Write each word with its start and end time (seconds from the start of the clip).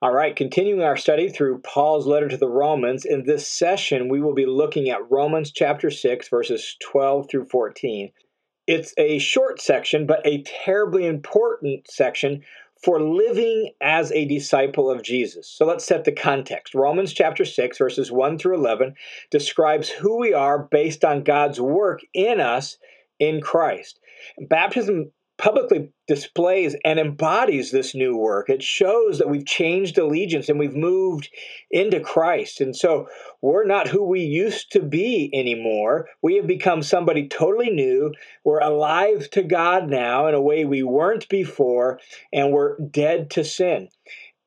All 0.00 0.12
right, 0.12 0.36
continuing 0.36 0.80
our 0.80 0.96
study 0.96 1.28
through 1.28 1.58
Paul's 1.62 2.06
letter 2.06 2.28
to 2.28 2.36
the 2.36 2.48
Romans, 2.48 3.04
in 3.04 3.24
this 3.24 3.48
session 3.48 4.08
we 4.08 4.20
will 4.20 4.32
be 4.32 4.46
looking 4.46 4.90
at 4.90 5.10
Romans 5.10 5.50
chapter 5.50 5.90
6, 5.90 6.28
verses 6.28 6.76
12 6.80 7.28
through 7.28 7.46
14. 7.46 8.12
It's 8.68 8.94
a 8.96 9.18
short 9.18 9.60
section, 9.60 10.06
but 10.06 10.24
a 10.24 10.44
terribly 10.44 11.04
important 11.04 11.90
section 11.90 12.44
for 12.80 13.00
living 13.00 13.72
as 13.80 14.12
a 14.12 14.24
disciple 14.26 14.88
of 14.88 15.02
Jesus. 15.02 15.48
So 15.48 15.66
let's 15.66 15.84
set 15.84 16.04
the 16.04 16.12
context. 16.12 16.76
Romans 16.76 17.12
chapter 17.12 17.44
6, 17.44 17.76
verses 17.76 18.12
1 18.12 18.38
through 18.38 18.54
11, 18.54 18.94
describes 19.32 19.88
who 19.88 20.20
we 20.20 20.32
are 20.32 20.68
based 20.70 21.04
on 21.04 21.24
God's 21.24 21.60
work 21.60 22.02
in 22.14 22.38
us 22.38 22.78
in 23.18 23.40
Christ. 23.40 23.98
Baptism 24.48 25.10
publicly 25.38 25.90
displays 26.06 26.76
and 26.84 26.98
embodies 26.98 27.70
this 27.70 27.94
new 27.94 28.16
work. 28.16 28.50
It 28.50 28.62
shows 28.62 29.18
that 29.18 29.28
we've 29.28 29.46
changed 29.46 29.96
allegiance 29.96 30.48
and 30.48 30.58
we've 30.58 30.74
moved 30.74 31.30
into 31.70 32.00
Christ. 32.00 32.60
And 32.60 32.74
so 32.76 33.08
we're 33.40 33.64
not 33.64 33.88
who 33.88 34.02
we 34.02 34.20
used 34.20 34.72
to 34.72 34.80
be 34.80 35.30
anymore. 35.32 36.08
We 36.22 36.36
have 36.36 36.46
become 36.46 36.82
somebody 36.82 37.28
totally 37.28 37.70
new. 37.70 38.12
We're 38.44 38.60
alive 38.60 39.30
to 39.30 39.42
God 39.42 39.88
now 39.88 40.26
in 40.26 40.34
a 40.34 40.42
way 40.42 40.64
we 40.64 40.82
weren't 40.82 41.28
before, 41.28 42.00
and 42.32 42.52
we're 42.52 42.76
dead 42.78 43.30
to 43.30 43.44
sin 43.44 43.88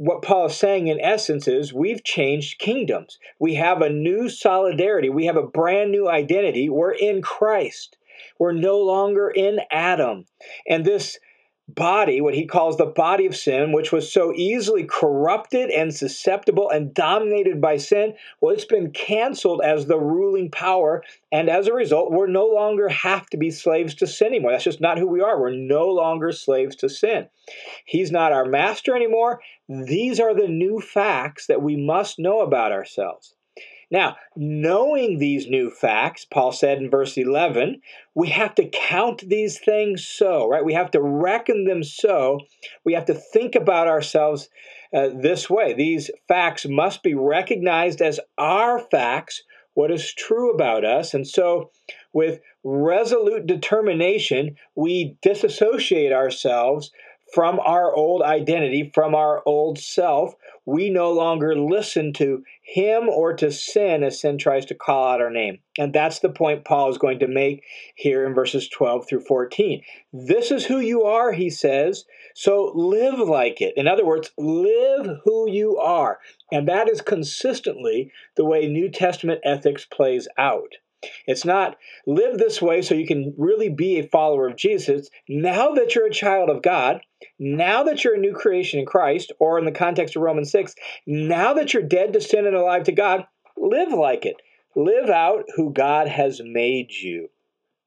what 0.03 0.23
Paul 0.23 0.48
is 0.48 0.57
saying 0.57 0.87
in 0.87 0.99
essence 0.99 1.48
is 1.48 1.76
we've 1.76 2.03
changed 2.03 2.57
kingdoms. 2.57 3.20
We 3.39 3.53
have 3.53 3.84
a 3.84 3.89
new 3.89 4.29
solidarity. 4.29 5.09
We 5.09 5.27
have 5.27 5.37
a 5.37 5.45
brand 5.45 5.91
new 5.91 6.09
identity. 6.09 6.70
We're 6.70 6.93
in 6.93 7.21
Christ. 7.21 7.98
We're 8.41 8.53
no 8.53 8.79
longer 8.79 9.29
in 9.29 9.59
Adam. 9.69 10.25
And 10.67 10.83
this 10.83 11.19
body, 11.67 12.21
what 12.21 12.33
he 12.33 12.47
calls 12.47 12.75
the 12.75 12.87
body 12.87 13.27
of 13.27 13.35
sin, 13.35 13.71
which 13.71 13.91
was 13.91 14.11
so 14.11 14.33
easily 14.33 14.83
corrupted 14.83 15.69
and 15.69 15.93
susceptible 15.93 16.67
and 16.67 16.91
dominated 16.91 17.61
by 17.61 17.77
sin, 17.77 18.15
well, 18.41 18.51
it's 18.51 18.65
been 18.65 18.89
canceled 18.89 19.61
as 19.63 19.85
the 19.85 19.99
ruling 19.99 20.49
power. 20.49 21.03
And 21.31 21.51
as 21.51 21.67
a 21.67 21.73
result, 21.73 22.11
we're 22.11 22.25
no 22.25 22.48
longer 22.48 22.89
have 22.89 23.27
to 23.27 23.37
be 23.37 23.51
slaves 23.51 23.93
to 23.98 24.07
sin 24.07 24.29
anymore. 24.29 24.53
That's 24.53 24.63
just 24.63 24.81
not 24.81 24.98
who 24.98 25.07
we 25.07 25.21
are. 25.21 25.39
We're 25.39 25.53
no 25.53 25.89
longer 25.89 26.31
slaves 26.31 26.76
to 26.77 26.89
sin. 26.89 27.27
He's 27.85 28.11
not 28.11 28.31
our 28.31 28.45
master 28.45 28.95
anymore. 28.95 29.41
These 29.70 30.20
are 30.20 30.33
the 30.33 30.48
new 30.48 30.81
facts 30.81 31.45
that 31.45 31.61
we 31.61 31.76
must 31.76 32.17
know 32.17 32.39
about 32.39 32.71
ourselves. 32.71 33.35
Now, 33.91 34.15
knowing 34.37 35.20
these 35.20 35.47
new 35.47 35.70
facts, 35.70 36.25
Paul 36.25 36.53
said 36.53 36.77
in 36.77 36.89
verse 36.89 37.17
11, 37.17 37.81
we 38.15 38.29
have 38.29 38.55
to 38.55 38.70
count 38.70 39.27
these 39.27 39.59
things 39.59 40.07
so, 40.07 40.48
right? 40.48 40.63
We 40.63 40.73
have 40.73 40.91
to 40.91 41.01
reckon 41.01 41.65
them 41.65 41.83
so. 41.83 42.39
We 42.85 42.93
have 42.93 43.05
to 43.05 43.13
think 43.13 43.53
about 43.55 43.89
ourselves 43.89 44.49
uh, 44.93 45.09
this 45.13 45.49
way. 45.49 45.73
These 45.73 46.09
facts 46.29 46.65
must 46.65 47.03
be 47.03 47.13
recognized 47.13 48.01
as 48.01 48.20
our 48.37 48.79
facts, 48.79 49.43
what 49.73 49.91
is 49.91 50.13
true 50.13 50.51
about 50.51 50.85
us. 50.85 51.13
And 51.13 51.27
so, 51.27 51.71
with 52.13 52.39
resolute 52.63 53.45
determination, 53.45 54.55
we 54.76 55.17
disassociate 55.21 56.13
ourselves 56.13 56.91
from 57.33 57.59
our 57.61 57.93
old 57.93 58.21
identity, 58.21 58.91
from 58.93 59.15
our 59.15 59.41
old 59.45 59.79
self. 59.79 60.33
We 60.65 60.90
no 60.90 61.12
longer 61.12 61.55
listen 61.55 62.13
to 62.13 62.43
him 62.62 63.09
or 63.09 63.34
to 63.34 63.51
sin 63.51 64.03
as 64.03 64.22
sin 64.22 64.38
tries 64.38 64.66
to 64.67 64.75
call 64.75 65.13
out 65.13 65.22
our 65.22 65.31
name. 65.31 65.59
And 65.78 65.91
that's 65.91 66.19
the 66.19 66.29
point 66.29 66.66
Paul 66.66 66.90
is 66.90 66.97
going 66.97 67.19
to 67.19 67.28
make 67.28 67.63
here 67.95 68.25
in 68.25 68.34
verses 68.34 68.69
12 68.69 69.07
through 69.07 69.22
14. 69.22 69.81
This 70.13 70.51
is 70.51 70.66
who 70.66 70.79
you 70.79 71.03
are, 71.03 71.31
he 71.31 71.50
says, 71.50 72.06
so 72.35 72.72
live 72.75 73.19
like 73.19 73.62
it. 73.62 73.73
In 73.75 73.88
other 73.88 74.06
words, 74.06 74.31
live 74.38 75.19
who 75.23 75.50
you 75.50 75.78
are. 75.78 76.19
And 76.51 76.67
that 76.67 76.89
is 76.89 77.01
consistently 77.01 78.12
the 78.35 78.45
way 78.45 78.67
New 78.67 78.89
Testament 78.89 79.41
ethics 79.44 79.85
plays 79.85 80.28
out. 80.38 80.75
It's 81.25 81.46
not 81.46 81.78
live 82.06 82.38
this 82.38 82.62
way 82.62 82.81
so 82.81 82.96
you 82.96 83.07
can 83.07 83.34
really 83.38 83.69
be 83.69 84.00
a 84.00 84.07
follower 84.07 84.47
of 84.47 84.56
Jesus. 84.56 85.09
Now 85.28 85.72
that 85.72 85.95
you're 85.95 86.07
a 86.07 86.13
child 86.13 86.50
of 86.50 86.62
God, 86.62 87.01
now 87.39 87.84
that 87.84 88.03
you're 88.03 88.16
a 88.16 88.19
new 88.19 88.34
creation 88.34 88.79
in 88.79 88.85
Christ, 88.85 89.31
or 89.40 89.57
in 89.57 89.66
the 89.66 89.72
context 89.72 90.16
of 90.16 90.22
Romans 90.22 90.51
6, 90.51 90.75
now 91.07 91.53
that 91.53 91.73
you're 91.73 91.84
dead 91.84 92.13
to 92.13 92.22
sin 92.22 92.45
and 92.45 92.56
alive 92.56 92.84
to 92.84 92.91
God, 92.91 93.25
live 93.57 93.91
like 93.91 94.25
it. 94.25 94.35
Live 94.75 95.09
out 95.09 95.45
who 95.56 95.73
God 95.73 96.07
has 96.07 96.41
made 96.44 96.91
you. 96.91 97.29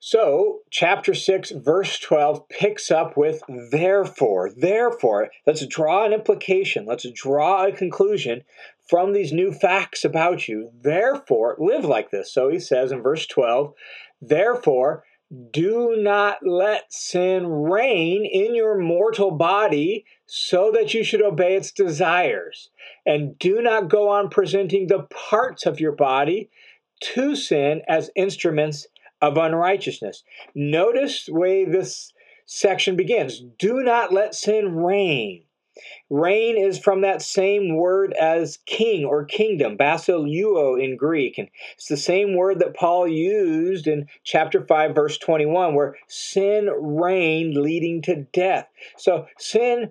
So, 0.06 0.60
chapter 0.70 1.14
6, 1.14 1.52
verse 1.52 1.98
12 1.98 2.46
picks 2.50 2.90
up 2.90 3.16
with 3.16 3.42
therefore. 3.70 4.50
Therefore, 4.54 5.30
let's 5.46 5.66
draw 5.66 6.04
an 6.04 6.12
implication. 6.12 6.84
Let's 6.84 7.06
draw 7.14 7.64
a 7.64 7.72
conclusion 7.72 8.42
from 8.88 9.12
these 9.12 9.32
new 9.32 9.52
facts 9.52 10.04
about 10.04 10.48
you. 10.48 10.70
Therefore, 10.80 11.56
live 11.58 11.84
like 11.84 12.10
this. 12.10 12.32
So 12.32 12.48
he 12.48 12.58
says 12.58 12.92
in 12.92 13.02
verse 13.02 13.26
12, 13.26 13.72
therefore, 14.20 15.04
do 15.50 15.96
not 15.96 16.46
let 16.46 16.92
sin 16.92 17.46
reign 17.46 18.24
in 18.24 18.54
your 18.54 18.78
mortal 18.78 19.30
body 19.30 20.04
so 20.26 20.70
that 20.72 20.94
you 20.94 21.02
should 21.02 21.22
obey 21.22 21.56
its 21.56 21.72
desires. 21.72 22.70
And 23.06 23.38
do 23.38 23.60
not 23.62 23.88
go 23.88 24.10
on 24.10 24.28
presenting 24.28 24.86
the 24.86 25.06
parts 25.30 25.66
of 25.66 25.80
your 25.80 25.92
body 25.92 26.50
to 27.00 27.34
sin 27.34 27.82
as 27.88 28.10
instruments 28.14 28.86
of 29.20 29.36
unrighteousness. 29.36 30.22
Notice 30.54 31.26
the 31.26 31.34
way 31.34 31.64
this 31.64 32.12
section 32.46 32.94
begins. 32.94 33.42
Do 33.58 33.82
not 33.82 34.12
let 34.12 34.34
sin 34.34 34.76
reign. 34.76 35.44
Reign 36.10 36.56
is 36.56 36.78
from 36.78 37.00
that 37.00 37.22
same 37.22 37.76
word 37.76 38.12
as 38.12 38.58
king 38.66 39.04
or 39.04 39.24
kingdom, 39.24 39.76
basileuo 39.76 40.82
in 40.82 40.96
Greek. 40.96 41.38
And 41.38 41.48
it's 41.74 41.88
the 41.88 41.96
same 41.96 42.36
word 42.36 42.60
that 42.60 42.76
Paul 42.76 43.08
used 43.08 43.86
in 43.86 44.06
chapter 44.22 44.64
5, 44.64 44.94
verse 44.94 45.18
21, 45.18 45.74
where 45.74 45.96
sin 46.06 46.68
reigned, 46.78 47.56
leading 47.56 48.02
to 48.02 48.26
death. 48.32 48.68
So 48.96 49.26
sin 49.38 49.90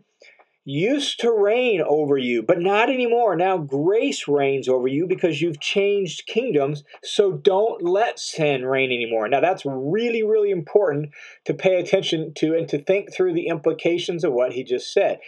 used 0.65 1.19
to 1.19 1.31
reign 1.31 1.81
over 1.81 2.17
you, 2.17 2.41
but 2.41 2.59
not 2.59 2.89
anymore. 2.89 3.35
Now 3.35 3.57
grace 3.57 4.27
reigns 4.27 4.69
over 4.69 4.87
you 4.87 5.07
because 5.07 5.41
you've 5.41 5.59
changed 5.59 6.25
kingdoms. 6.25 6.83
So 7.03 7.33
don't 7.33 7.83
let 7.83 8.19
sin 8.19 8.65
reign 8.65 8.91
anymore. 8.91 9.27
Now 9.27 9.41
that's 9.41 9.65
really, 9.65 10.23
really 10.23 10.51
important 10.51 11.09
to 11.45 11.53
pay 11.53 11.75
attention 11.75 12.33
to 12.35 12.55
and 12.55 12.67
to 12.69 12.81
think 12.81 13.13
through 13.13 13.33
the 13.33 13.47
implications 13.47 14.23
of 14.23 14.31
what 14.31 14.53
he 14.53 14.63
just 14.63 14.93
said. 14.93 15.19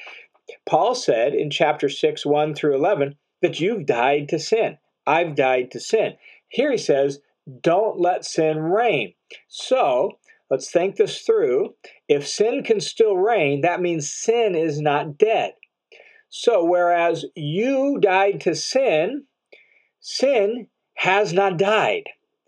Paul 0.66 0.95
said 0.95 1.33
in 1.33 1.50
chapter 1.50 1.89
6, 1.89 2.25
1 2.25 2.56
through 2.56 2.75
11, 2.75 3.16
that 3.41 3.59
you've 3.59 3.85
died 3.85 4.29
to 4.29 4.39
sin. 4.39 4.78
I've 5.06 5.35
died 5.35 5.72
to 5.72 5.79
sin. 5.79 6.16
Here 6.47 6.72
he 6.72 6.78
says, 6.78 7.19
don't 7.61 8.00
let 8.00 8.25
sin 8.25 8.59
reign. 8.59 9.13
So 9.47 10.19
let's 10.50 10.72
think 10.72 10.95
this 10.95 11.22
through. 11.22 11.75
If 12.07 12.28
sin 12.28 12.63
can 12.63 12.79
still 12.79 13.17
reign, 13.17 13.61
that 13.61 13.81
means 13.81 14.11
sin 14.11 14.55
is 14.55 14.81
not 14.81 15.17
dead. 15.17 15.53
So 16.29 16.63
whereas 16.63 17.25
you 17.35 18.00
died 18.00 18.41
to 18.41 18.55
sin, 18.55 19.25
sin 20.00 20.67
has 20.95 21.34
not 21.34 21.57
died 21.57 22.05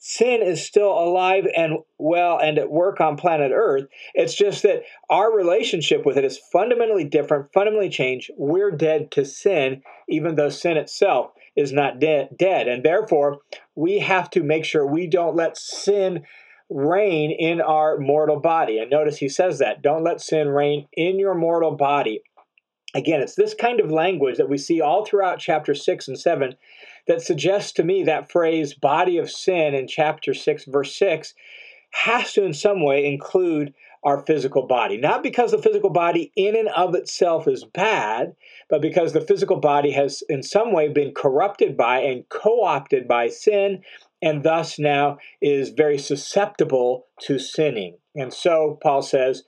sin 0.08 0.42
is 0.42 0.66
still 0.66 0.98
alive 0.98 1.46
and 1.58 1.80
well 1.98 2.40
and 2.40 2.58
at 2.58 2.72
work 2.72 3.02
on 3.02 3.18
planet 3.18 3.52
Earth. 3.54 3.88
It's 4.14 4.34
just 4.34 4.64
that 4.64 4.84
our 5.10 5.36
relationship 5.36 6.06
with 6.06 6.18
it 6.18 6.24
is 6.24 6.40
fundamentally 6.50 7.04
different, 7.04 7.52
fundamentally 7.54 7.90
changed. 7.90 8.32
We're 8.38 8.72
dead 8.72 9.12
to 9.12 9.26
sin, 9.26 9.82
even 10.08 10.36
though 10.36 10.48
sin 10.48 10.78
itself 10.78 11.32
is 11.58 11.74
not 11.74 12.00
de- 12.00 12.30
dead. 12.40 12.70
And 12.70 12.86
therefore, 12.86 13.40
we 13.76 14.00
have 14.00 14.30
to 14.30 14.44
make 14.44 14.64
sure 14.64 14.88
we 14.88 15.08
don't 15.08 15.36
let 15.36 15.58
sin 15.58 16.24
reign 16.70 17.36
in 17.38 17.60
our 17.60 17.98
mortal 17.98 18.40
body. 18.40 18.80
And 18.80 18.90
notice 18.90 19.18
he 19.18 19.28
says 19.28 19.60
that 19.60 19.82
don't 19.82 20.06
let 20.06 20.22
sin 20.22 20.48
reign 20.48 20.88
in 20.94 21.20
your 21.20 21.36
mortal 21.36 21.76
body. 21.76 22.22
Again, 22.96 23.20
it's 23.20 23.36
this 23.36 23.54
kind 23.54 23.82
of 23.82 23.92
language 23.92 24.38
that 24.38 24.50
we 24.50 24.58
see 24.58 24.80
all 24.80 25.06
throughout 25.06 25.40
chapter 25.40 25.76
6 25.76 26.08
and 26.08 26.18
7 26.18 26.56
that 27.08 27.22
suggests 27.22 27.72
to 27.74 27.84
me 27.84 28.04
that 28.04 28.32
phrase 28.32 28.74
body 28.74 29.18
of 29.18 29.32
sin 29.32 29.74
in 29.74 29.88
chapter 29.88 30.34
6, 30.34 30.66
verse 30.66 30.96
6, 30.96 31.34
has 31.92 32.34
to 32.34 32.44
in 32.44 32.54
some 32.54 32.84
way 32.84 33.06
include 33.06 33.74
our 34.04 34.20
physical 34.26 34.68
body. 34.68 34.98
Not 34.98 35.24
because 35.24 35.52
the 35.52 35.62
physical 35.62 35.90
body 35.90 36.32
in 36.36 36.56
and 36.56 36.70
of 36.70 36.96
itself 36.96 37.48
is 37.48 37.64
bad, 37.64 38.36
but 38.70 38.82
because 38.82 39.14
the 39.14 39.22
physical 39.22 39.60
body 39.60 39.92
has 39.92 40.24
in 40.30 40.44
some 40.44 40.72
way 40.72 40.88
been 40.90 41.14
corrupted 41.14 41.76
by 41.76 42.00
and 42.00 42.28
co 42.30 42.64
opted 42.64 43.08
by 43.08 43.30
sin, 43.30 43.82
and 44.22 44.44
thus 44.44 44.80
now 44.80 45.18
is 45.42 45.70
very 45.70 45.98
susceptible 45.98 47.08
to 47.22 47.40
sinning. 47.40 47.98
And 48.16 48.34
so 48.34 48.78
Paul 48.82 49.02
says, 49.02 49.44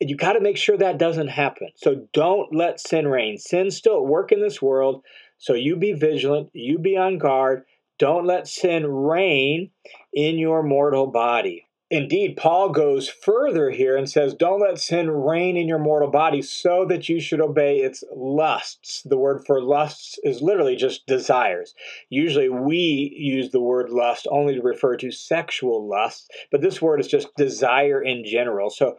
you 0.00 0.16
got 0.16 0.32
to 0.32 0.40
make 0.40 0.56
sure 0.56 0.76
that 0.76 0.98
doesn't 0.98 1.28
happen. 1.28 1.68
So 1.76 2.06
don't 2.12 2.54
let 2.54 2.80
sin 2.80 3.08
reign. 3.08 3.38
Sin's 3.38 3.76
still 3.76 3.98
at 3.98 4.06
work 4.06 4.32
in 4.32 4.40
this 4.40 4.60
world. 4.60 5.02
So 5.44 5.52
you 5.52 5.76
be 5.76 5.92
vigilant, 5.92 6.48
you 6.54 6.78
be 6.78 6.96
on 6.96 7.18
guard. 7.18 7.64
Don't 7.98 8.24
let 8.24 8.48
sin 8.48 8.86
reign 8.86 9.72
in 10.10 10.38
your 10.38 10.62
mortal 10.62 11.06
body. 11.06 11.66
Indeed, 11.90 12.38
Paul 12.38 12.70
goes 12.70 13.10
further 13.10 13.68
here 13.68 13.94
and 13.94 14.08
says, 14.08 14.32
Don't 14.32 14.62
let 14.62 14.78
sin 14.78 15.10
reign 15.10 15.58
in 15.58 15.68
your 15.68 15.78
mortal 15.78 16.10
body 16.10 16.40
so 16.40 16.86
that 16.88 17.10
you 17.10 17.20
should 17.20 17.42
obey 17.42 17.80
its 17.80 18.02
lusts. 18.16 19.02
The 19.04 19.18
word 19.18 19.44
for 19.46 19.60
lusts 19.60 20.18
is 20.24 20.40
literally 20.40 20.76
just 20.76 21.06
desires. 21.06 21.74
Usually 22.08 22.48
we 22.48 23.14
use 23.14 23.50
the 23.50 23.60
word 23.60 23.90
lust 23.90 24.26
only 24.30 24.54
to 24.54 24.62
refer 24.62 24.96
to 24.96 25.10
sexual 25.10 25.86
lusts, 25.86 26.26
but 26.50 26.62
this 26.62 26.80
word 26.80 27.00
is 27.00 27.06
just 27.06 27.36
desire 27.36 28.02
in 28.02 28.24
general. 28.24 28.70
So 28.70 28.96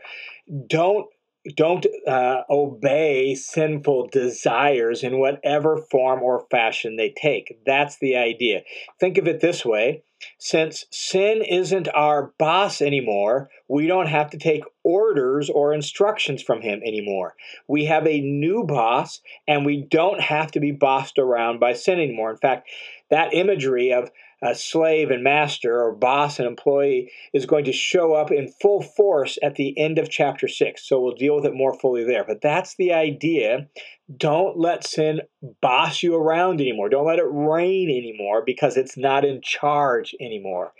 don't 0.68 1.08
don't 1.56 1.86
uh, 2.08 2.42
obey 2.50 3.36
sinful 3.36 4.10
desires 4.12 5.04
in 5.04 5.20
whatever 5.20 5.78
form 5.92 6.24
or 6.24 6.46
fashion 6.50 6.96
they 6.96 7.14
take. 7.16 7.60
That's 7.66 7.98
the 8.00 8.16
idea. 8.16 8.62
Think 9.00 9.18
of 9.18 9.28
it 9.28 9.42
this 9.42 9.64
way 9.64 10.04
since 10.38 10.86
sin 10.92 11.44
isn't 11.44 11.88
our 11.94 12.34
boss 12.38 12.82
anymore, 12.82 13.50
we 13.68 13.86
don't 13.86 14.08
have 14.08 14.30
to 14.32 14.38
take 14.38 14.64
orders 14.84 15.50
or 15.50 15.74
instructions 15.74 16.42
from 16.42 16.62
him 16.62 16.82
anymore. 16.86 17.36
We 17.68 17.86
have 17.86 18.08
a 18.08 18.22
new 18.22 18.64
boss, 18.64 19.22
and 19.48 19.66
we 19.66 19.82
don't 19.90 20.22
have 20.22 20.52
to 20.52 20.60
be 20.60 20.72
bossed 20.72 21.20
around 21.20 21.60
by 21.60 21.74
sin 21.74 22.00
anymore. 22.00 22.32
In 22.32 22.38
fact, 22.38 22.70
that 23.10 23.34
imagery 23.34 23.92
of 23.92 24.10
a 24.46 24.54
slave 24.54 25.10
and 25.10 25.24
master 25.24 25.82
or 25.82 25.92
boss 25.92 26.38
and 26.38 26.48
employee 26.48 27.12
is 27.34 27.48
going 27.48 27.66
to 27.66 27.74
show 27.74 28.14
up 28.14 28.32
in 28.32 28.48
full 28.62 28.82
force 28.82 29.40
at 29.42 29.56
the 29.56 29.78
end 29.78 29.98
of 29.98 30.08
chapter 30.08 30.48
6. 30.48 30.88
So 30.88 31.02
we'll 31.02 31.16
deal 31.16 31.36
with 31.36 31.46
it 31.46 31.56
more 31.56 31.74
fully 31.74 32.04
there. 32.04 32.24
But 32.24 32.42
that's 32.42 32.76
the 32.76 32.94
idea. 32.94 33.68
Don't 34.16 34.56
let 34.56 34.86
sin 34.86 35.22
boss 35.62 36.04
you 36.04 36.16
around 36.16 36.62
anymore. 36.62 36.90
Don't 36.90 37.08
let 37.08 37.18
it 37.18 37.26
reign 37.28 37.90
anymore 37.90 38.44
because 38.46 38.78
it's 38.78 38.96
not 38.96 39.26
in 39.26 39.42
charge 39.42 40.14
anymore. 40.22 40.74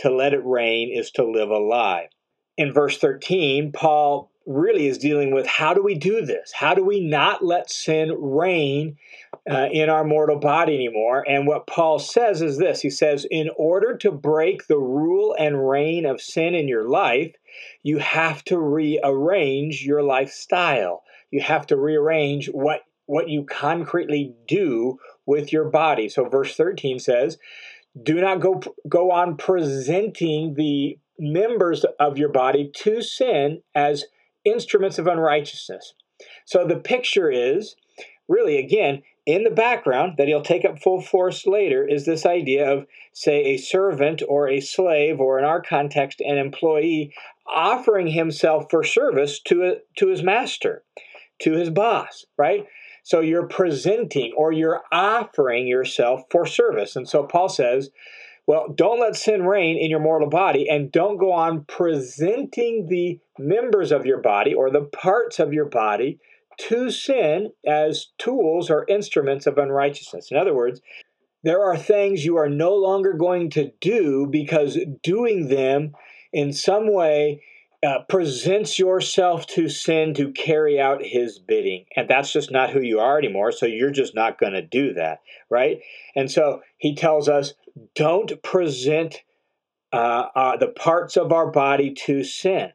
To 0.00 0.10
let 0.10 0.34
it 0.34 0.44
reign 0.44 0.90
is 0.92 1.12
to 1.12 1.24
live 1.24 1.50
a 1.50 1.58
lie. 1.58 2.08
In 2.58 2.72
verse 2.72 2.98
13, 2.98 3.70
Paul 3.70 4.32
really 4.46 4.88
is 4.88 4.98
dealing 4.98 5.32
with 5.32 5.46
how 5.46 5.74
do 5.74 5.82
we 5.82 5.94
do 5.94 6.26
this? 6.26 6.52
How 6.52 6.74
do 6.74 6.84
we 6.84 6.98
not 6.98 7.44
let 7.44 7.70
sin 7.70 8.12
reign 8.18 8.96
uh, 9.50 9.68
in 9.72 9.88
our 9.88 10.04
mortal 10.04 10.38
body 10.38 10.74
anymore? 10.74 11.24
And 11.28 11.46
what 11.46 11.66
Paul 11.66 11.98
says 11.98 12.42
is 12.42 12.58
this 12.58 12.80
He 12.80 12.90
says, 12.90 13.26
in 13.30 13.50
order 13.56 13.96
to 13.98 14.10
break 14.10 14.66
the 14.66 14.78
rule 14.78 15.34
and 15.38 15.68
reign 15.68 16.06
of 16.06 16.20
sin 16.20 16.54
in 16.54 16.68
your 16.68 16.88
life, 16.88 17.34
you 17.82 17.98
have 17.98 18.44
to 18.44 18.58
rearrange 18.58 19.82
your 19.82 20.02
lifestyle. 20.02 21.02
You 21.30 21.40
have 21.40 21.66
to 21.68 21.76
rearrange 21.76 22.48
what, 22.48 22.82
what 23.06 23.28
you 23.28 23.44
concretely 23.44 24.34
do 24.46 24.98
with 25.26 25.52
your 25.52 25.70
body. 25.70 26.08
So, 26.08 26.28
verse 26.28 26.54
13 26.56 26.98
says, 26.98 27.38
do 28.00 28.14
not 28.14 28.40
go 28.40 28.60
go 28.88 29.10
on 29.10 29.36
presenting 29.36 30.54
the 30.54 30.98
members 31.18 31.84
of 32.00 32.18
your 32.18 32.30
body 32.30 32.70
to 32.74 33.02
sin 33.02 33.62
as 33.74 34.04
instruments 34.44 34.98
of 34.98 35.06
unrighteousness. 35.06 35.94
So 36.46 36.66
the 36.66 36.76
picture 36.76 37.30
is 37.30 37.76
really, 38.28 38.58
again, 38.58 39.02
in 39.24 39.44
the 39.44 39.50
background 39.50 40.14
that 40.18 40.26
he'll 40.26 40.42
take 40.42 40.64
up 40.64 40.82
full 40.82 41.00
force 41.00 41.46
later 41.46 41.86
is 41.86 42.04
this 42.04 42.26
idea 42.26 42.68
of, 42.68 42.86
say, 43.12 43.44
a 43.44 43.56
servant 43.56 44.22
or 44.28 44.48
a 44.48 44.60
slave, 44.60 45.20
or 45.20 45.38
in 45.38 45.44
our 45.44 45.62
context, 45.62 46.20
an 46.20 46.38
employee 46.38 47.14
offering 47.46 48.08
himself 48.08 48.66
for 48.70 48.82
service 48.82 49.40
to, 49.40 49.64
a, 49.64 49.74
to 49.96 50.08
his 50.08 50.22
master, 50.22 50.82
to 51.40 51.52
his 51.52 51.70
boss, 51.70 52.24
right? 52.36 52.66
So 53.04 53.20
you're 53.20 53.46
presenting 53.46 54.32
or 54.36 54.52
you're 54.52 54.82
offering 54.90 55.66
yourself 55.66 56.22
for 56.30 56.46
service. 56.46 56.96
And 56.96 57.08
so 57.08 57.24
Paul 57.24 57.48
says, 57.48 57.90
well, 58.46 58.72
don't 58.74 59.00
let 59.00 59.14
sin 59.14 59.42
reign 59.44 59.76
in 59.76 59.88
your 59.88 60.00
mortal 60.00 60.28
body, 60.28 60.68
and 60.68 60.90
don't 60.90 61.16
go 61.16 61.32
on 61.32 61.64
presenting 61.64 62.88
the 62.88 63.20
members 63.38 63.92
of 63.92 64.04
your 64.04 64.20
body 64.20 64.52
or 64.52 64.68
the 64.68 64.82
parts 64.82 65.38
of 65.38 65.52
your 65.52 65.66
body 65.66 66.18
to 66.68 66.90
sin 66.90 67.52
as 67.66 68.08
tools 68.18 68.70
or 68.70 68.86
instruments 68.88 69.46
of 69.46 69.58
unrighteousness. 69.58 70.30
In 70.30 70.36
other 70.36 70.54
words, 70.54 70.80
there 71.42 71.62
are 71.62 71.76
things 71.76 72.24
you 72.24 72.36
are 72.36 72.48
no 72.48 72.74
longer 72.74 73.14
going 73.14 73.50
to 73.50 73.72
do 73.80 74.28
because 74.30 74.78
doing 75.02 75.48
them 75.48 75.92
in 76.32 76.52
some 76.52 76.92
way 76.92 77.42
uh, 77.84 77.98
presents 78.08 78.78
yourself 78.78 79.46
to 79.48 79.68
sin 79.68 80.14
to 80.14 80.30
carry 80.30 80.80
out 80.80 81.04
his 81.04 81.40
bidding. 81.40 81.84
And 81.96 82.08
that's 82.08 82.32
just 82.32 82.52
not 82.52 82.70
who 82.70 82.80
you 82.80 83.00
are 83.00 83.18
anymore. 83.18 83.50
So 83.50 83.66
you're 83.66 83.90
just 83.90 84.14
not 84.14 84.38
going 84.38 84.52
to 84.52 84.62
do 84.62 84.94
that, 84.94 85.18
right? 85.50 85.80
And 86.14 86.30
so 86.30 86.60
he 86.78 86.94
tells 86.94 87.28
us 87.28 87.54
don't 87.96 88.40
present 88.42 89.22
uh, 89.92 90.26
uh, 90.34 90.56
the 90.56 90.68
parts 90.68 91.16
of 91.16 91.32
our 91.32 91.50
body 91.50 91.92
to 92.06 92.22
sin. 92.22 92.70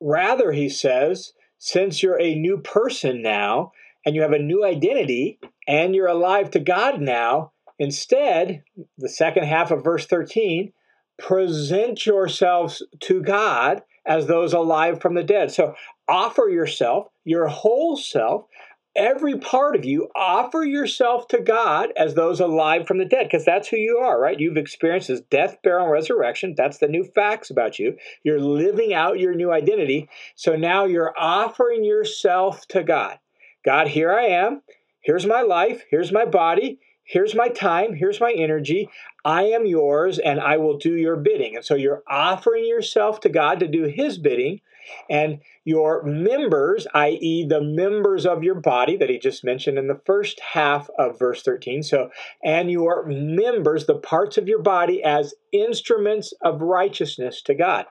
Rather, 0.00 0.52
he 0.52 0.68
says, 0.68 1.32
since 1.58 2.02
you're 2.02 2.20
a 2.20 2.34
new 2.34 2.58
person 2.58 3.22
now 3.22 3.72
and 4.04 4.14
you 4.14 4.22
have 4.22 4.32
a 4.32 4.38
new 4.38 4.64
identity 4.64 5.38
and 5.66 5.94
you're 5.94 6.06
alive 6.06 6.50
to 6.52 6.60
God 6.60 7.00
now, 7.00 7.52
instead, 7.78 8.62
the 8.98 9.08
second 9.08 9.44
half 9.44 9.70
of 9.70 9.84
verse 9.84 10.06
13, 10.06 10.72
present 11.18 12.06
yourselves 12.06 12.82
to 13.00 13.22
God 13.22 13.82
as 14.06 14.26
those 14.26 14.52
alive 14.52 15.00
from 15.00 15.14
the 15.14 15.24
dead. 15.24 15.50
So 15.50 15.74
offer 16.08 16.48
yourself, 16.48 17.08
your 17.24 17.48
whole 17.48 17.96
self, 17.96 18.44
every 18.96 19.38
part 19.38 19.76
of 19.76 19.84
you, 19.84 20.08
offer 20.16 20.64
yourself 20.64 21.28
to 21.28 21.40
God 21.40 21.92
as 21.96 22.14
those 22.14 22.40
alive 22.40 22.86
from 22.86 22.98
the 22.98 23.04
dead, 23.04 23.24
because 23.24 23.44
that's 23.44 23.68
who 23.68 23.76
you 23.76 23.98
are, 23.98 24.20
right? 24.20 24.40
You've 24.40 24.56
experienced 24.56 25.08
this 25.08 25.20
death, 25.20 25.58
burial, 25.62 25.84
and 25.84 25.92
resurrection. 25.92 26.54
That's 26.56 26.78
the 26.78 26.88
new 26.88 27.04
facts 27.04 27.50
about 27.50 27.78
you. 27.78 27.96
You're 28.22 28.40
living 28.40 28.94
out 28.94 29.20
your 29.20 29.34
new 29.34 29.52
identity. 29.52 30.08
So 30.34 30.56
now 30.56 30.84
you're 30.84 31.14
offering 31.18 31.84
yourself 31.84 32.66
to 32.68 32.82
God. 32.82 33.18
God, 33.64 33.88
here 33.88 34.12
I 34.12 34.26
am. 34.26 34.62
Here's 35.00 35.26
my 35.26 35.42
life. 35.42 35.84
Here's 35.90 36.12
my 36.12 36.24
body. 36.24 36.80
Here's 37.06 37.36
my 37.36 37.48
time, 37.48 37.94
here's 37.94 38.20
my 38.20 38.32
energy. 38.32 38.88
I 39.24 39.44
am 39.44 39.64
yours 39.64 40.18
and 40.18 40.40
I 40.40 40.56
will 40.56 40.76
do 40.76 40.94
your 40.94 41.16
bidding. 41.16 41.54
And 41.54 41.64
so 41.64 41.76
you're 41.76 42.02
offering 42.08 42.66
yourself 42.66 43.20
to 43.20 43.28
God 43.28 43.60
to 43.60 43.68
do 43.68 43.84
his 43.84 44.18
bidding. 44.18 44.60
And 45.08 45.40
your 45.64 46.02
members, 46.04 46.86
i.e., 46.94 47.46
the 47.48 47.60
members 47.60 48.24
of 48.24 48.44
your 48.44 48.54
body 48.54 48.96
that 48.96 49.10
he 49.10 49.18
just 49.18 49.44
mentioned 49.44 49.78
in 49.78 49.88
the 49.88 50.00
first 50.06 50.40
half 50.40 50.88
of 50.98 51.18
verse 51.18 51.42
13. 51.42 51.82
So, 51.82 52.10
and 52.44 52.70
your 52.70 53.04
members, 53.06 53.86
the 53.86 53.98
parts 53.98 54.38
of 54.38 54.48
your 54.48 54.62
body, 54.62 55.02
as 55.02 55.34
instruments 55.52 56.32
of 56.42 56.62
righteousness 56.62 57.42
to 57.42 57.54
God. 57.54 57.86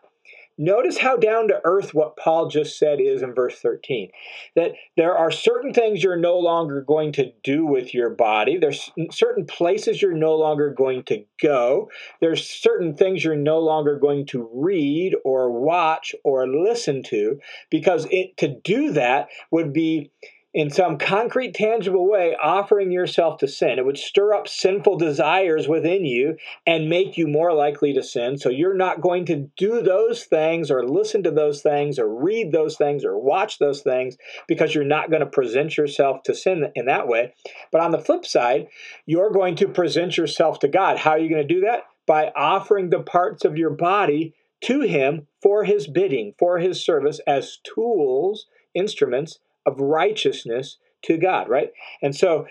Notice 0.57 0.97
how 0.97 1.17
down 1.17 1.49
to 1.49 1.59
earth 1.65 1.93
what 1.93 2.15
Paul 2.15 2.47
just 2.47 2.79
said 2.79 3.01
is 3.01 3.21
in 3.21 3.33
verse 3.33 3.59
13. 3.59 4.09
That 4.55 4.71
there 4.95 5.17
are 5.17 5.29
certain 5.29 5.73
things 5.73 6.01
you're 6.01 6.15
no 6.15 6.37
longer 6.39 6.81
going 6.81 7.11
to 7.13 7.33
do 7.43 7.65
with 7.65 7.93
your 7.93 8.09
body. 8.09 8.57
There's 8.57 8.89
certain 9.11 9.45
places 9.45 10.01
you're 10.01 10.13
no 10.13 10.35
longer 10.35 10.69
going 10.69 11.03
to 11.05 11.25
go. 11.41 11.89
There's 12.21 12.49
certain 12.49 12.95
things 12.95 13.23
you're 13.23 13.35
no 13.35 13.59
longer 13.59 13.99
going 13.99 14.27
to 14.27 14.49
read 14.53 15.15
or 15.25 15.51
watch 15.51 16.15
or 16.23 16.47
listen 16.47 17.03
to 17.03 17.39
because 17.69 18.07
it, 18.09 18.37
to 18.37 18.47
do 18.47 18.93
that 18.93 19.27
would 19.51 19.73
be 19.73 20.11
in 20.55 20.69
some 20.69 20.97
concrete, 20.97 21.53
tangible 21.53 22.09
way, 22.09 22.33
offering 22.41 22.89
yourself 22.89 23.37
to 23.37 23.47
sin. 23.47 23.77
It 23.77 23.85
would 23.85 23.97
stir 23.97 24.33
up 24.33 24.47
sinful 24.47 24.97
desires 24.97 25.67
within 25.67 26.05
you 26.05 26.37
and 26.65 26.89
make 26.89 27.17
you 27.17 27.27
more 27.27 27.51
likely 27.51 27.91
to 27.91 28.01
sin. 28.01 28.37
So 28.37 28.47
you're 28.47 28.73
not 28.73 29.01
going 29.01 29.25
to 29.25 29.49
do 29.57 29.81
those 29.81 30.23
things 30.23 30.71
or 30.71 30.87
listen 30.87 31.23
to 31.23 31.31
those 31.31 31.61
things 31.61 31.99
or 31.99 32.07
read 32.07 32.53
those 32.53 32.77
things 32.77 33.03
or 33.03 33.19
watch 33.19 33.59
those 33.59 33.81
things 33.81 34.15
because 34.47 34.73
you're 34.73 34.85
not 34.85 35.09
going 35.09 35.19
to 35.19 35.25
present 35.25 35.75
yourself 35.75 36.23
to 36.23 36.33
sin 36.33 36.71
in 36.73 36.85
that 36.85 37.09
way. 37.09 37.33
But 37.69 37.81
on 37.81 37.91
the 37.91 37.99
flip 37.99 38.25
side, 38.25 38.67
you're 39.05 39.31
going 39.31 39.57
to 39.57 39.67
present 39.67 40.15
yourself 40.15 40.59
to 40.59 40.69
God. 40.69 40.99
How 40.99 41.11
are 41.11 41.19
you 41.19 41.29
going 41.29 41.45
to 41.45 41.53
do 41.53 41.61
that? 41.61 41.81
By 42.07 42.31
offering 42.33 42.91
the 42.91 43.03
parts 43.03 43.43
of 43.43 43.57
your 43.57 43.71
body 43.71 44.33
to 44.61 44.79
Him 44.79 45.27
for 45.41 45.65
His 45.65 45.85
bidding, 45.85 46.33
for 46.39 46.59
His 46.59 46.81
service 46.81 47.19
as 47.27 47.57
tools, 47.75 48.45
instruments 48.73 49.39
of 49.65 49.79
righteousness 49.79 50.77
to 51.03 51.17
God, 51.17 51.49
right? 51.49 51.71
And 52.01 52.15
so 52.15 52.47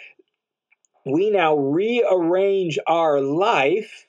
we 1.04 1.30
now 1.30 1.56
rearrange 1.56 2.78
our 2.86 3.20
life 3.20 4.06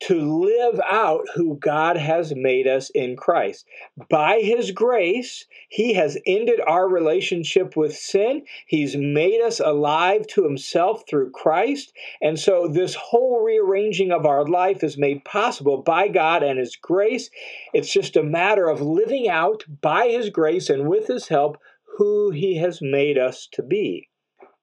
to 0.00 0.20
live 0.20 0.80
out 0.90 1.24
who 1.34 1.56
God 1.56 1.96
has 1.96 2.34
made 2.34 2.66
us 2.66 2.90
in 2.90 3.16
Christ. 3.16 3.64
By 4.10 4.40
His 4.40 4.70
grace, 4.70 5.46
He 5.68 5.94
has 5.94 6.18
ended 6.26 6.60
our 6.66 6.86
relationship 6.88 7.76
with 7.76 7.96
sin. 7.96 8.42
He's 8.66 8.96
made 8.96 9.40
us 9.40 9.60
alive 9.60 10.26
to 10.28 10.44
Himself 10.44 11.04
through 11.08 11.30
Christ. 11.30 11.92
And 12.20 12.38
so, 12.38 12.68
this 12.68 12.94
whole 12.94 13.42
rearranging 13.42 14.12
of 14.12 14.26
our 14.26 14.44
life 14.46 14.84
is 14.84 14.98
made 14.98 15.24
possible 15.24 15.78
by 15.78 16.08
God 16.08 16.42
and 16.42 16.58
His 16.58 16.76
grace. 16.76 17.30
It's 17.72 17.92
just 17.92 18.16
a 18.16 18.22
matter 18.22 18.68
of 18.68 18.82
living 18.82 19.28
out 19.28 19.64
by 19.80 20.08
His 20.08 20.28
grace 20.28 20.68
and 20.68 20.86
with 20.86 21.06
His 21.06 21.28
help 21.28 21.56
who 21.96 22.30
He 22.30 22.56
has 22.58 22.80
made 22.82 23.18
us 23.18 23.48
to 23.52 23.62
be. 23.62 24.08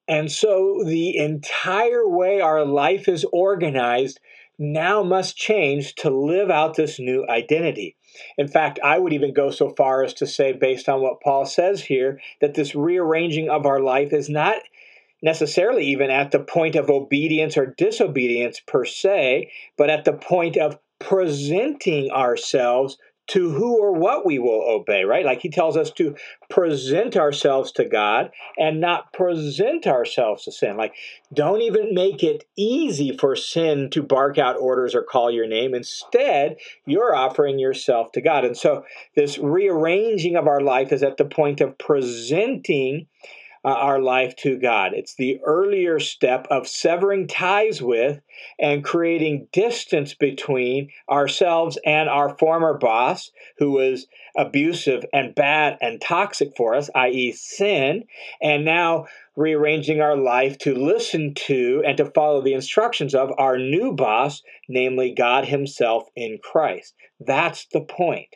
And 0.07 0.31
so 0.31 0.83
the 0.85 1.17
entire 1.17 2.07
way 2.07 2.41
our 2.41 2.65
life 2.65 3.07
is 3.07 3.25
organized 3.31 4.19
now 4.59 5.01
must 5.01 5.37
change 5.37 5.95
to 5.95 6.09
live 6.09 6.49
out 6.51 6.75
this 6.75 6.99
new 6.99 7.25
identity. 7.27 7.95
In 8.37 8.47
fact, 8.47 8.79
I 8.83 8.99
would 8.99 9.13
even 9.13 9.33
go 9.33 9.49
so 9.49 9.73
far 9.77 10.03
as 10.03 10.13
to 10.15 10.27
say, 10.27 10.51
based 10.51 10.89
on 10.89 11.01
what 11.01 11.21
Paul 11.21 11.45
says 11.45 11.81
here, 11.81 12.19
that 12.41 12.53
this 12.53 12.75
rearranging 12.75 13.49
of 13.49 13.65
our 13.65 13.79
life 13.79 14.13
is 14.13 14.29
not 14.29 14.57
necessarily 15.23 15.85
even 15.85 16.09
at 16.09 16.31
the 16.31 16.39
point 16.39 16.75
of 16.75 16.89
obedience 16.89 17.57
or 17.57 17.73
disobedience 17.77 18.59
per 18.59 18.85
se, 18.85 19.51
but 19.77 19.89
at 19.89 20.03
the 20.03 20.13
point 20.13 20.57
of 20.57 20.77
presenting 20.99 22.11
ourselves 22.11 22.97
to 23.31 23.49
who 23.49 23.79
or 23.79 23.93
what 23.93 24.25
we 24.25 24.39
will 24.39 24.61
obey, 24.67 25.05
right? 25.05 25.25
Like 25.25 25.41
he 25.41 25.49
tells 25.49 25.77
us 25.77 25.89
to 25.91 26.15
present 26.49 27.15
ourselves 27.15 27.71
to 27.73 27.85
God 27.85 28.29
and 28.57 28.81
not 28.81 29.13
present 29.13 29.87
ourselves 29.87 30.43
to 30.43 30.51
sin. 30.51 30.75
Like, 30.75 30.93
don't 31.33 31.61
even 31.61 31.93
make 31.93 32.23
it 32.23 32.43
easy 32.57 33.15
for 33.17 33.37
sin 33.37 33.89
to 33.91 34.03
bark 34.03 34.37
out 34.37 34.57
orders 34.57 34.93
or 34.93 35.01
call 35.01 35.31
your 35.31 35.47
name. 35.47 35.73
Instead, 35.73 36.57
you're 36.85 37.15
offering 37.15 37.57
yourself 37.57 38.11
to 38.11 38.21
God. 38.21 38.43
And 38.43 38.57
so, 38.57 38.83
this 39.15 39.37
rearranging 39.37 40.35
of 40.35 40.47
our 40.47 40.59
life 40.59 40.91
is 40.91 41.01
at 41.01 41.15
the 41.15 41.23
point 41.23 41.61
of 41.61 41.77
presenting 41.77 43.07
uh, 43.63 43.69
our 43.69 43.99
life 43.99 44.35
to 44.37 44.57
God. 44.57 44.93
It's 44.93 45.15
the 45.15 45.39
earlier 45.45 45.99
step 45.99 46.47
of 46.49 46.67
severing 46.67 47.27
ties 47.27 47.81
with 47.81 48.21
and 48.59 48.83
creating 48.83 49.47
distance 49.51 50.13
between 50.13 50.89
ourselves 51.09 51.77
and 51.85 52.09
our 52.09 52.35
former 52.37 52.77
boss, 52.77 53.31
who 53.57 53.71
was 53.71 54.07
abusive 54.35 55.05
and 55.13 55.35
bad 55.35 55.77
and 55.81 56.01
toxic 56.01 56.55
for 56.55 56.73
us, 56.73 56.89
i.e., 56.95 57.31
sin, 57.33 58.05
and 58.41 58.65
now 58.65 59.05
rearranging 59.35 60.01
our 60.01 60.17
life 60.17 60.57
to 60.57 60.73
listen 60.73 61.33
to 61.33 61.83
and 61.85 61.97
to 61.97 62.05
follow 62.05 62.41
the 62.41 62.53
instructions 62.53 63.13
of 63.13 63.31
our 63.37 63.57
new 63.57 63.93
boss, 63.93 64.41
namely 64.67 65.13
God 65.13 65.45
Himself 65.45 66.09
in 66.15 66.39
Christ. 66.41 66.95
That's 67.19 67.67
the 67.71 67.81
point. 67.81 68.35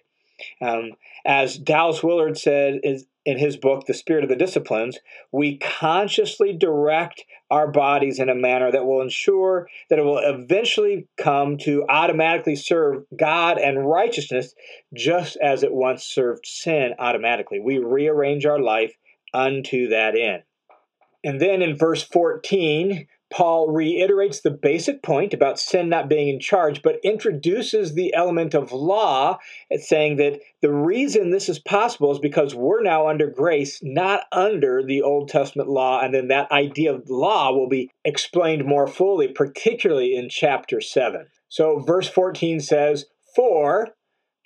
Um, 0.61 0.91
as 1.25 1.57
Dallas 1.57 2.03
Willard 2.03 2.37
said 2.37 2.81
is, 2.83 3.05
in 3.25 3.39
his 3.39 3.57
book, 3.57 3.85
The 3.85 3.93
Spirit 3.93 4.23
of 4.23 4.29
the 4.29 4.35
Disciplines, 4.35 4.99
we 5.31 5.57
consciously 5.57 6.53
direct 6.53 7.23
our 7.49 7.67
bodies 7.71 8.19
in 8.19 8.29
a 8.29 8.35
manner 8.35 8.71
that 8.71 8.85
will 8.85 9.01
ensure 9.01 9.67
that 9.89 9.99
it 9.99 10.05
will 10.05 10.19
eventually 10.19 11.07
come 11.17 11.57
to 11.59 11.85
automatically 11.89 12.55
serve 12.55 13.03
God 13.17 13.57
and 13.57 13.87
righteousness 13.87 14.53
just 14.93 15.37
as 15.37 15.63
it 15.63 15.73
once 15.73 16.05
served 16.05 16.45
sin 16.45 16.93
automatically. 16.99 17.59
We 17.59 17.79
rearrange 17.79 18.45
our 18.45 18.59
life 18.59 18.93
unto 19.33 19.89
that 19.89 20.15
end. 20.15 20.43
And 21.23 21.41
then 21.41 21.63
in 21.63 21.75
verse 21.75 22.03
14, 22.03 23.07
Paul 23.31 23.69
reiterates 23.69 24.41
the 24.41 24.51
basic 24.51 25.01
point 25.01 25.33
about 25.33 25.59
sin 25.59 25.89
not 25.89 26.07
being 26.07 26.27
in 26.27 26.39
charge, 26.39 26.81
but 26.81 26.99
introduces 27.03 27.93
the 27.93 28.13
element 28.13 28.53
of 28.53 28.71
law, 28.71 29.39
uh, 29.73 29.77
saying 29.77 30.17
that 30.17 30.39
the 30.61 30.71
reason 30.71 31.31
this 31.31 31.49
is 31.49 31.57
possible 31.57 32.11
is 32.11 32.19
because 32.19 32.53
we're 32.53 32.83
now 32.83 33.07
under 33.07 33.27
grace, 33.27 33.79
not 33.81 34.25
under 34.31 34.83
the 34.83 35.01
Old 35.01 35.27
Testament 35.27 35.69
law. 35.69 36.01
And 36.01 36.13
then 36.13 36.27
that 36.27 36.51
idea 36.51 36.93
of 36.93 37.09
law 37.09 37.51
will 37.51 37.67
be 37.67 37.89
explained 38.03 38.65
more 38.65 38.87
fully, 38.87 39.27
particularly 39.27 40.15
in 40.15 40.29
chapter 40.29 40.79
7. 40.79 41.27
So, 41.49 41.79
verse 41.79 42.07
14 42.07 42.59
says, 42.59 43.05
For, 43.35 43.89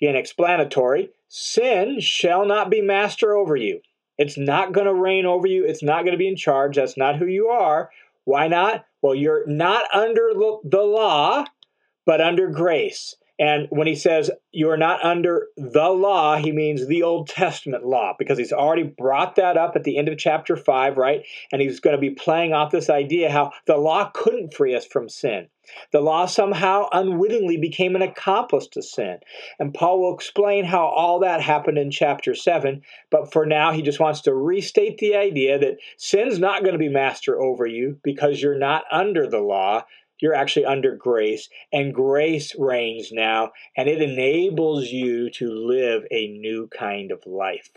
again, 0.00 0.16
explanatory, 0.16 1.10
sin 1.28 2.00
shall 2.00 2.46
not 2.46 2.70
be 2.70 2.80
master 2.80 3.36
over 3.36 3.56
you. 3.56 3.80
It's 4.16 4.36
not 4.36 4.72
going 4.72 4.86
to 4.86 4.94
reign 4.94 5.24
over 5.24 5.46
you. 5.46 5.64
It's 5.64 5.82
not 5.82 6.02
going 6.02 6.12
to 6.12 6.18
be 6.18 6.28
in 6.28 6.36
charge. 6.36 6.76
That's 6.76 6.96
not 6.96 7.16
who 7.16 7.26
you 7.26 7.48
are. 7.48 7.90
Why 8.24 8.48
not? 8.48 8.84
Well, 9.02 9.14
you're 9.14 9.46
not 9.46 9.86
under 9.94 10.32
the 10.64 10.82
law, 10.82 11.44
but 12.06 12.20
under 12.20 12.48
grace. 12.48 13.14
And 13.40 13.68
when 13.70 13.86
he 13.86 13.94
says 13.94 14.30
you're 14.52 14.76
not 14.76 15.02
under 15.02 15.46
the 15.56 15.88
law, 15.88 16.36
he 16.36 16.52
means 16.52 16.86
the 16.86 17.02
Old 17.02 17.26
Testament 17.26 17.86
law, 17.86 18.14
because 18.18 18.36
he's 18.36 18.52
already 18.52 18.82
brought 18.82 19.36
that 19.36 19.56
up 19.56 19.74
at 19.76 19.84
the 19.84 19.96
end 19.96 20.08
of 20.08 20.18
chapter 20.18 20.56
5, 20.56 20.98
right? 20.98 21.22
And 21.50 21.62
he's 21.62 21.80
going 21.80 21.96
to 21.96 22.00
be 22.00 22.10
playing 22.10 22.52
off 22.52 22.70
this 22.70 22.90
idea 22.90 23.32
how 23.32 23.52
the 23.66 23.78
law 23.78 24.10
couldn't 24.12 24.52
free 24.52 24.74
us 24.74 24.84
from 24.84 25.08
sin. 25.08 25.48
The 25.92 26.00
law 26.00 26.26
somehow 26.26 26.88
unwittingly 26.92 27.56
became 27.56 27.94
an 27.96 28.02
accomplice 28.02 28.66
to 28.68 28.82
sin. 28.82 29.20
And 29.58 29.72
Paul 29.72 30.00
will 30.00 30.14
explain 30.14 30.64
how 30.64 30.84
all 30.84 31.20
that 31.20 31.40
happened 31.40 31.78
in 31.78 31.90
chapter 31.90 32.34
7. 32.34 32.82
But 33.10 33.32
for 33.32 33.46
now, 33.46 33.72
he 33.72 33.80
just 33.80 34.00
wants 34.00 34.20
to 34.22 34.34
restate 34.34 34.98
the 34.98 35.16
idea 35.16 35.58
that 35.58 35.78
sin's 35.96 36.38
not 36.38 36.62
going 36.62 36.72
to 36.72 36.78
be 36.78 36.88
master 36.88 37.40
over 37.40 37.66
you 37.66 37.98
because 38.02 38.42
you're 38.42 38.58
not 38.58 38.84
under 38.90 39.26
the 39.26 39.40
law 39.40 39.84
you're 40.20 40.34
actually 40.34 40.64
under 40.64 40.94
grace, 40.94 41.48
and 41.72 41.94
grace 41.94 42.54
reigns 42.58 43.10
now, 43.12 43.52
and 43.76 43.88
it 43.88 44.02
enables 44.02 44.88
you 44.88 45.30
to 45.30 45.50
live 45.50 46.04
a 46.10 46.28
new 46.28 46.68
kind 46.68 47.10
of 47.10 47.24
life. 47.26 47.70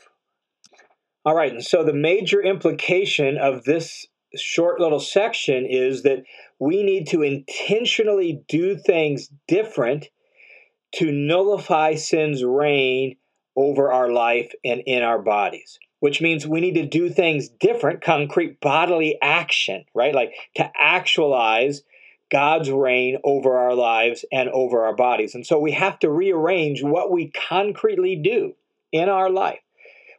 All 1.25 1.35
right, 1.35 1.51
and 1.51 1.63
so 1.63 1.83
the 1.83 1.93
major 1.93 2.41
implication 2.41 3.37
of 3.37 3.63
this 3.63 4.05
short 4.35 4.79
little 4.79 4.99
section 4.99 5.65
is 5.65 6.03
that 6.03 6.23
we 6.59 6.83
need 6.83 7.07
to 7.07 7.21
intentionally 7.21 8.43
do 8.47 8.75
things 8.75 9.29
different 9.47 10.07
to 10.95 11.11
nullify 11.11 11.95
sin's 11.95 12.43
reign 12.43 13.15
over 13.55 13.91
our 13.91 14.11
life 14.11 14.51
and 14.65 14.81
in 14.85 15.03
our 15.03 15.21
bodies 15.21 15.77
which 16.03 16.19
means 16.19 16.45
we 16.45 16.59
need 16.59 16.73
to 16.73 16.85
do 16.85 17.09
things 17.09 17.47
different, 17.47 18.01
concrete 18.01 18.59
bodily 18.59 19.17
action, 19.21 19.85
right? 19.95 20.13
Like 20.13 20.33
to 20.55 20.69
actualize 20.77 21.81
God's 22.33 22.71
reign 22.71 23.19
over 23.23 23.55
our 23.55 23.75
lives 23.75 24.25
and 24.31 24.49
over 24.49 24.85
our 24.85 24.95
bodies. 24.95 25.35
And 25.35 25.45
so 25.45 25.59
we 25.59 25.71
have 25.73 25.99
to 25.99 26.09
rearrange 26.09 26.81
what 26.81 27.11
we 27.11 27.29
concretely 27.29 28.15
do 28.15 28.55
in 28.91 29.07
our 29.07 29.29
life. 29.29 29.59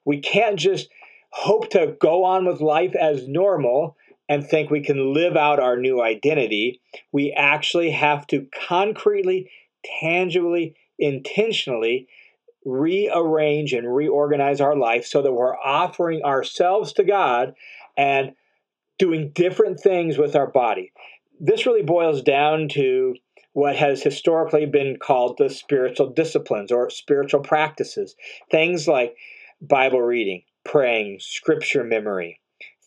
We 0.05 0.21
can't 0.21 0.57
just 0.57 0.89
hope 1.31 1.71
to 1.71 1.97
go 2.01 2.23
on 2.23 2.47
with 2.47 2.61
life 2.61 2.95
as 2.95 3.27
normal 3.27 3.97
and 4.29 4.47
think 4.47 4.71
we 4.71 4.81
can 4.81 5.13
live 5.13 5.37
out 5.37 5.59
our 5.59 5.77
new 5.77 6.01
identity. 6.01 6.81
We 7.11 7.33
actually 7.33 7.91
have 7.91 8.29
to 8.29 8.47
concretely, 8.69 9.51
tangibly, 10.01 10.77
intentionally 11.01 12.07
rearrange 12.65 13.73
and 13.73 13.93
reorganize 13.93 14.61
our 14.61 14.77
life 14.77 15.05
so 15.05 15.21
that 15.21 15.33
we're 15.33 15.57
offering 15.57 16.23
ourselves 16.23 16.93
to 16.93 17.03
God 17.03 17.55
and 17.97 18.35
doing 19.01 19.33
different 19.35 19.81
things 19.81 20.17
with 20.17 20.37
our 20.37 20.47
body 20.47 20.93
this 21.41 21.67
really 21.67 21.83
boils 21.83 22.23
down 22.23 22.69
to 22.71 23.15
what 23.53 23.77
has 23.77 24.03
historically 24.03 24.67
been 24.67 24.97
called 24.99 25.37
the 25.39 25.49
spiritual 25.49 26.11
disciplines 26.11 26.73
or 26.73 26.91
spiritual 26.91 27.41
practices. 27.41 28.17
Things 28.51 28.89
like 28.89 29.17
Bible 29.61 30.03
reading, 30.03 30.43
praying, 30.65 31.19
scripture 31.21 31.85
memory, 31.85 32.41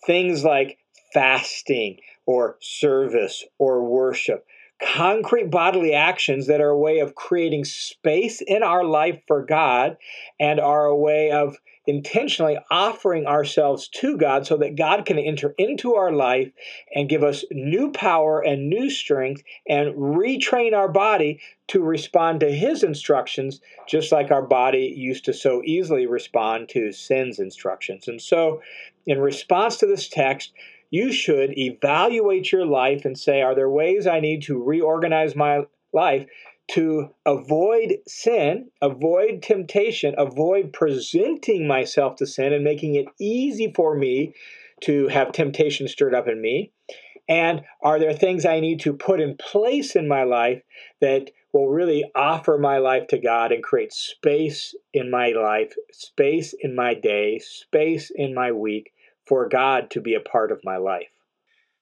things 0.06 0.44
like 0.44 0.78
fasting 1.14 1.98
or 2.26 2.58
service 2.62 3.46
or 3.58 3.84
worship. 3.90 4.46
Concrete 4.80 5.50
bodily 5.50 5.94
actions 5.94 6.48
that 6.48 6.62
are 6.62 6.70
a 6.70 6.78
way 6.78 7.00
of 7.00 7.16
creating 7.16 7.66
space 7.66 8.42
in 8.42 8.62
our 8.62 8.84
life 8.84 9.20
for 9.28 9.44
God 9.44 9.98
and 10.40 10.60
are 10.60 10.86
a 10.86 10.96
way 10.96 11.32
of 11.32 11.58
intentionally 11.88 12.60
offering 12.70 13.26
ourselves 13.26 13.88
to 13.88 14.18
God 14.18 14.46
so 14.46 14.58
that 14.58 14.76
God 14.76 15.06
can 15.06 15.18
enter 15.18 15.56
into 15.58 15.96
our 15.96 16.12
life 16.12 16.52
and 16.94 17.10
give 17.10 17.24
us 17.24 17.46
new 17.50 17.92
power 17.92 18.42
and 18.42 18.70
new 18.70 18.90
strength 18.90 19.42
and 19.68 19.96
retrain 19.96 20.74
our 20.74 20.90
body 20.90 21.40
to 21.70 21.82
respond 21.82 22.42
to 22.42 22.52
His 22.52 22.84
instructions, 22.84 23.62
just 23.88 24.12
like 24.12 24.32
our 24.32 24.46
body 24.46 24.94
used 24.96 25.26
to 25.26 25.34
so 25.34 25.62
easily 25.66 26.06
respond 26.06 26.70
to 26.70 26.92
sin's 26.92 27.40
instructions. 27.40 28.08
And 28.08 28.22
so, 28.22 28.62
in 29.06 29.20
response 29.20 29.78
to 29.78 29.86
this 29.86 30.10
text, 30.10 30.52
you 30.90 31.12
should 31.12 31.58
evaluate 31.58 32.52
your 32.52 32.66
life 32.66 33.06
and 33.06 33.18
say, 33.18 33.42
Are 33.42 33.56
there 33.56 33.70
ways 33.70 34.08
I 34.08 34.20
need 34.20 34.44
to 34.44 34.62
reorganize 34.62 35.36
my 35.36 35.66
life 35.94 36.26
to 36.72 37.10
avoid 37.26 37.98
sin, 38.08 38.70
avoid 38.82 39.42
temptation, 39.42 40.16
avoid 40.18 40.74
presenting 40.74 41.68
myself 41.68 42.18
to 42.18 42.26
sin 42.26 42.54
and 42.54 42.64
making 42.64 42.96
it 42.96 43.08
easy 43.20 43.72
for 43.74 43.96
me 43.96 44.34
to 44.82 45.08
have 45.08 45.32
temptation 45.32 45.88
stirred 45.88 46.14
up 46.14 46.28
in 46.28 46.42
me? 46.42 46.72
And 47.30 47.64
are 47.82 48.00
there 48.00 48.14
things 48.14 48.46
I 48.46 48.62
need 48.62 48.80
to 48.82 48.94
put 48.94 49.20
in 49.20 49.36
place 49.36 49.96
in 49.96 50.08
my 50.08 50.24
life 50.24 50.62
that 51.02 51.32
will 51.52 51.68
really 51.68 52.06
offer 52.16 52.58
my 52.58 52.78
life 52.78 53.08
to 53.08 53.18
God 53.18 53.52
and 53.52 53.64
create 53.64 53.92
space 53.92 54.74
in 54.94 55.12
my 55.12 55.30
life, 55.30 55.74
space 55.92 56.54
in 56.60 56.76
my 56.76 56.94
day, 56.94 57.40
space 57.40 58.12
in 58.16 58.34
my 58.34 58.52
week 58.52 58.92
for 59.28 59.48
God 59.48 59.90
to 59.92 60.02
be 60.02 60.14
a 60.14 60.20
part 60.20 60.52
of 60.52 60.64
my 60.64 60.78
life? 60.78 61.08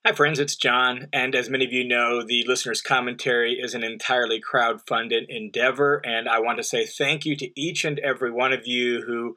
Hi, 0.04 0.12
friends, 0.12 0.38
it's 0.38 0.54
John. 0.54 1.08
And 1.12 1.34
as 1.34 1.50
many 1.50 1.64
of 1.64 1.72
you 1.72 1.82
know, 1.82 2.22
the 2.22 2.44
listener's 2.46 2.80
commentary 2.80 3.54
is 3.54 3.74
an 3.74 3.82
entirely 3.82 4.38
crowd 4.38 4.80
funded 4.86 5.28
endeavor. 5.28 6.00
And 6.04 6.28
I 6.28 6.38
want 6.38 6.58
to 6.58 6.62
say 6.62 6.86
thank 6.86 7.26
you 7.26 7.34
to 7.36 7.60
each 7.60 7.84
and 7.84 7.98
every 7.98 8.30
one 8.30 8.52
of 8.52 8.68
you 8.68 9.02
who 9.02 9.34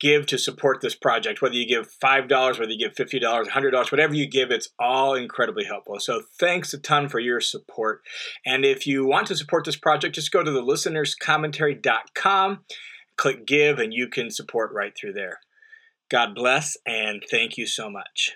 give 0.00 0.26
to 0.26 0.36
support 0.36 0.82
this 0.82 0.94
project. 0.94 1.40
Whether 1.40 1.54
you 1.54 1.66
give 1.66 1.90
$5, 1.90 2.58
whether 2.58 2.72
you 2.72 2.78
give 2.78 2.94
$50, 2.94 3.46
$100, 3.46 3.92
whatever 3.92 4.14
you 4.14 4.26
give, 4.26 4.50
it's 4.50 4.68
all 4.78 5.14
incredibly 5.14 5.64
helpful. 5.64 5.98
So 6.00 6.20
thanks 6.38 6.74
a 6.74 6.78
ton 6.78 7.08
for 7.08 7.20
your 7.20 7.40
support. 7.40 8.02
And 8.44 8.66
if 8.66 8.86
you 8.86 9.06
want 9.06 9.28
to 9.28 9.36
support 9.36 9.64
this 9.64 9.76
project, 9.76 10.16
just 10.16 10.32
go 10.32 10.42
to 10.42 10.50
the 10.50 10.60
listenerscommentary.com, 10.60 12.58
click 13.16 13.46
give, 13.46 13.78
and 13.78 13.94
you 13.94 14.08
can 14.08 14.30
support 14.30 14.72
right 14.74 14.94
through 14.94 15.14
there. 15.14 15.40
God 16.12 16.34
bless, 16.34 16.76
and 16.86 17.22
thank 17.30 17.56
you 17.56 17.66
so 17.66 17.88
much. 17.88 18.32